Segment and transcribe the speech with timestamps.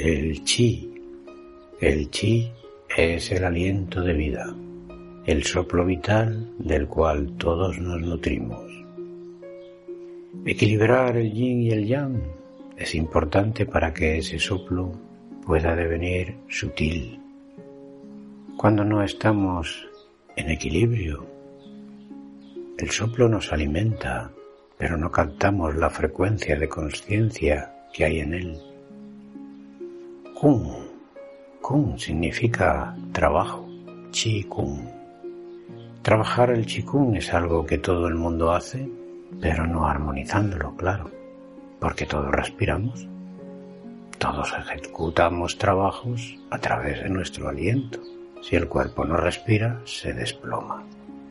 [0.00, 0.94] El chi.
[1.80, 2.48] El chi
[2.96, 4.54] es el aliento de vida,
[5.26, 8.62] el soplo vital del cual todos nos nutrimos.
[10.46, 12.22] Equilibrar el yin y el yang
[12.76, 14.92] es importante para que ese soplo
[15.44, 17.18] pueda devenir sutil.
[18.56, 19.84] Cuando no estamos
[20.36, 21.26] en equilibrio,
[22.78, 24.30] el soplo nos alimenta,
[24.78, 28.67] pero no captamos la frecuencia de conciencia que hay en él.
[30.40, 30.70] Kung.
[31.60, 33.66] Kung significa trabajo.
[34.12, 34.86] Chi Kung.
[36.00, 38.88] Trabajar el Chi Kung es algo que todo el mundo hace,
[39.40, 41.10] pero no armonizándolo, claro,
[41.80, 43.08] porque todos respiramos.
[44.18, 47.98] Todos ejecutamos trabajos a través de nuestro aliento.
[48.40, 50.84] Si el cuerpo no respira, se desploma.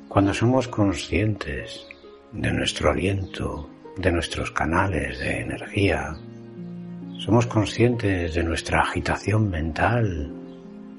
[0.09, 1.88] Cuando somos conscientes
[2.33, 6.13] de nuestro aliento, de nuestros canales de energía,
[7.18, 10.32] somos conscientes de nuestra agitación mental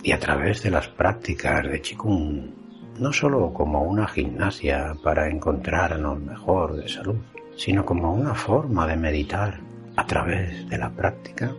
[0.02, 2.50] y a través de las prácticas de Qigong,
[2.98, 7.18] no solo como una gimnasia para encontrarnos mejor de salud,
[7.56, 9.60] sino como una forma de meditar
[9.96, 11.54] a través de la práctica,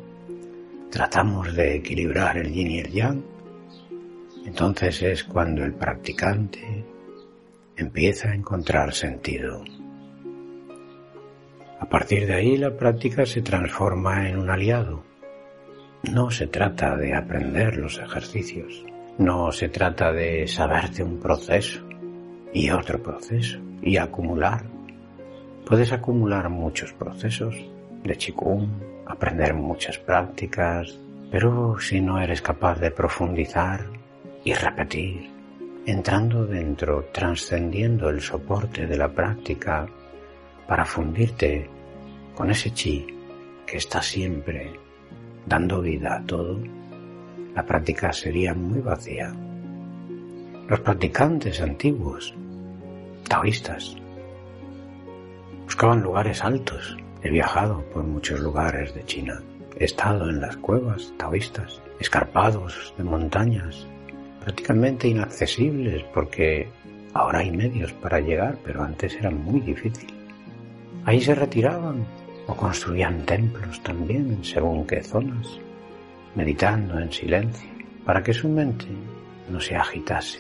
[0.90, 3.22] tratamos de equilibrar el yin y el yang,
[4.46, 6.86] entonces es cuando el practicante
[7.78, 9.64] empieza a encontrar sentido.
[11.90, 15.04] A partir de ahí la práctica se transforma en un aliado.
[16.04, 18.86] No se trata de aprender los ejercicios,
[19.18, 21.84] no se trata de saberte un proceso
[22.54, 24.66] y otro proceso y acumular.
[25.66, 27.56] Puedes acumular muchos procesos
[28.04, 28.70] de Qigong,
[29.08, 30.96] aprender muchas prácticas,
[31.32, 33.88] pero si no eres capaz de profundizar
[34.44, 35.28] y repetir,
[35.88, 39.88] entrando dentro, trascendiendo el soporte de la práctica,
[40.68, 41.68] para fundirte
[42.40, 43.06] con ese chi
[43.68, 44.72] que está siempre
[45.46, 46.58] dando vida a todo,
[47.54, 49.36] la práctica sería muy vacía.
[50.70, 52.34] Los practicantes antiguos,
[53.28, 53.98] taoístas,
[55.66, 56.96] buscaban lugares altos.
[57.24, 59.42] He viajado por muchos lugares de China.
[59.78, 63.86] He estado en las cuevas taoístas, escarpados de montañas,
[64.46, 66.70] prácticamente inaccesibles porque
[67.14, 70.08] ahora hay medios para llegar, pero antes era muy difícil.
[71.04, 72.06] Ahí se retiraban
[72.50, 75.60] o construían templos también según qué zonas,
[76.34, 77.70] meditando en silencio,
[78.04, 78.88] para que su mente
[79.50, 80.40] no se agitase,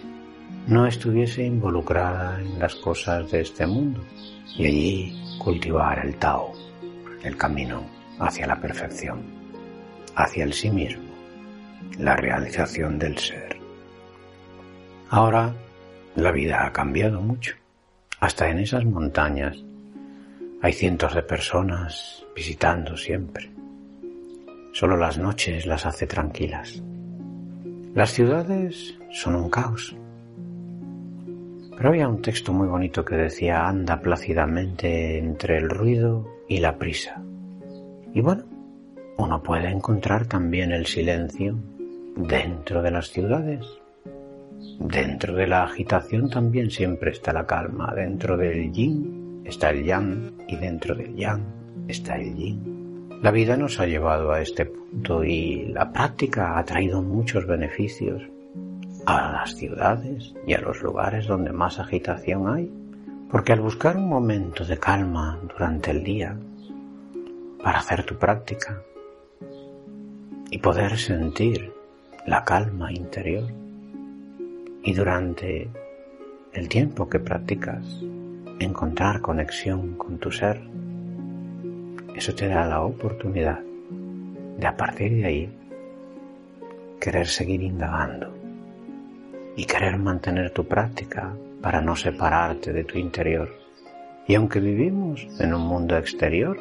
[0.68, 4.04] no estuviese involucrada en las cosas de este mundo
[4.58, 6.52] y allí cultivar el Tao,
[7.24, 7.86] el camino
[8.18, 9.22] hacia la perfección,
[10.16, 11.14] hacia el sí mismo,
[12.00, 13.60] la realización del ser.
[15.12, 15.54] Ahora
[16.16, 17.56] la vida ha cambiado mucho,
[18.20, 19.64] hasta en esas montañas
[20.62, 23.50] hay cientos de personas visitando siempre.
[24.74, 26.84] Solo las noches las hace tranquilas.
[27.94, 29.96] Las ciudades son un caos.
[31.78, 36.78] Pero había un texto muy bonito que decía anda plácidamente entre el ruido y la
[36.78, 37.22] prisa.
[38.14, 38.44] Y bueno,
[39.18, 41.58] uno puede encontrar también el silencio
[42.18, 43.66] dentro de las ciudades.
[44.78, 47.94] Dentro de la agitación también siempre está la calma.
[47.96, 51.42] Dentro del yin está el yang y dentro del yang
[51.88, 53.20] está el yin.
[53.22, 58.24] La vida nos ha llevado a este punto y la práctica ha traído muchos beneficios
[59.06, 62.72] a las ciudades y a los lugares donde más agitación hay,
[63.30, 66.38] porque al buscar un momento de calma durante el día
[67.62, 68.82] para hacer tu práctica
[70.50, 71.74] y poder sentir
[72.26, 73.52] la calma interior
[74.84, 75.70] y durante
[76.54, 77.86] el tiempo que practicas
[78.60, 80.62] encontrar conexión con tu ser,
[82.16, 83.60] eso te da la oportunidad
[84.58, 85.50] de a partir de ahí
[87.00, 88.34] querer seguir indagando
[89.56, 93.50] y querer mantener tu práctica para no separarte de tu interior.
[94.28, 96.60] Y aunque vivimos en un mundo exterior,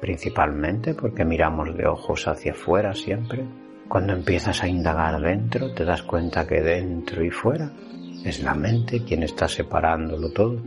[0.00, 3.44] principalmente porque miramos de ojos hacia afuera siempre,
[3.88, 7.70] cuando empiezas a indagar dentro te das cuenta que dentro y fuera
[8.24, 10.60] es la mente quien está separándolo todo.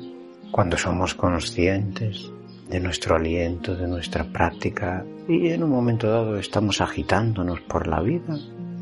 [0.51, 2.30] Cuando somos conscientes
[2.69, 8.01] de nuestro aliento, de nuestra práctica y en un momento dado estamos agitándonos por la
[8.01, 8.38] vida,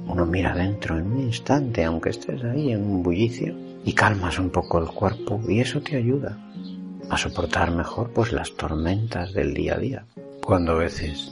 [0.08, 3.56] uno mira dentro en un instante, aunque estés ahí en un bullicio,
[3.86, 6.40] y calmas un poco el cuerpo y eso te ayuda
[7.08, 10.06] a soportar mejor pues las tormentas del día a día.
[10.44, 11.32] Cuando a veces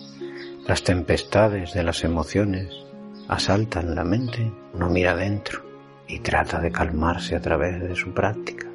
[0.67, 2.69] las tempestades de las emociones
[3.27, 5.63] asaltan la mente, uno mira dentro
[6.07, 8.66] y trata de calmarse a través de su práctica.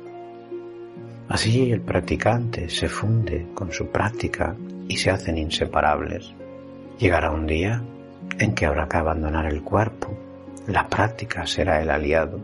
[1.32, 4.55] Así el practicante se funde con su práctica
[4.87, 6.34] y se hacen inseparables.
[6.99, 7.82] Llegará un día
[8.38, 10.14] en que habrá que abandonar el cuerpo.
[10.67, 12.38] La práctica será el aliado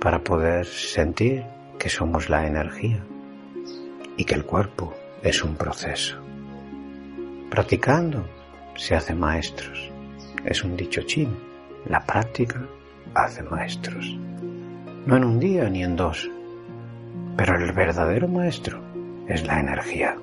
[0.00, 1.42] para poder sentir
[1.80, 3.04] que somos la energía
[4.16, 4.94] y que el cuerpo
[5.24, 6.16] es un proceso.
[7.50, 8.24] Practicando
[8.76, 9.90] se hace maestros.
[10.44, 11.36] Es un dicho chino.
[11.88, 12.64] La práctica
[13.14, 14.16] hace maestros.
[15.06, 16.30] No en un día ni en dos.
[17.36, 18.80] Pero el verdadero maestro
[19.28, 20.16] es la energía.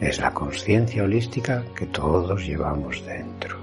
[0.00, 3.62] Es la conciencia holística que todos llevamos dentro.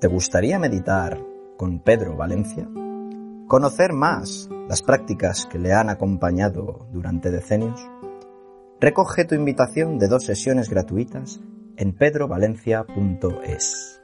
[0.00, 1.18] ¿Te gustaría meditar
[1.56, 2.68] con Pedro Valencia?
[3.48, 7.80] ¿Conocer más las prácticas que le han acompañado durante decenios?
[8.78, 11.40] Recoge tu invitación de dos sesiones gratuitas
[11.78, 13.95] en pedrovalencia.es.